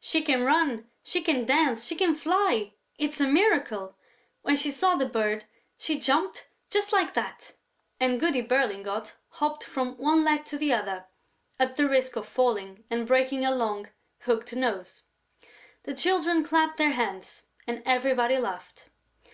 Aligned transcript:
"She 0.00 0.20
can 0.20 0.42
run, 0.42 0.86
she 1.02 1.22
can 1.22 1.46
dance, 1.46 1.86
she 1.86 1.94
can 1.94 2.14
fly! 2.14 2.74
It's 2.98 3.22
a 3.22 3.26
miracle! 3.26 3.96
When 4.42 4.54
she 4.54 4.70
saw 4.70 4.96
the 4.96 5.06
bird, 5.08 5.46
she 5.78 5.98
jumped, 5.98 6.50
just 6.68 6.92
like 6.92 7.14
that...." 7.14 7.54
And 7.98 8.20
Goody 8.20 8.42
Berlingot 8.42 9.14
hopped 9.30 9.64
from 9.64 9.96
one 9.96 10.24
leg 10.24 10.44
to 10.44 10.58
the 10.58 10.74
other 10.74 11.06
at 11.58 11.76
the 11.76 11.88
risk 11.88 12.16
of 12.16 12.28
falling 12.28 12.84
and 12.90 13.06
breaking 13.06 13.44
her 13.44 13.50
long, 13.54 13.88
hooked 14.20 14.54
nose. 14.54 15.04
The 15.84 15.94
Children 15.94 16.44
clapped 16.44 16.76
their 16.76 16.90
hands 16.90 17.44
and 17.66 17.82
everybody 17.86 18.36
laughed. 18.36 18.90